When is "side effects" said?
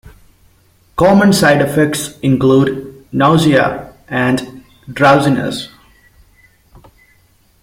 1.31-2.17